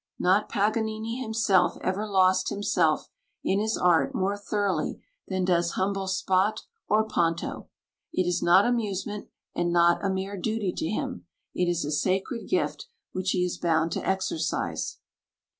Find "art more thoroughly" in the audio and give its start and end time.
3.77-4.99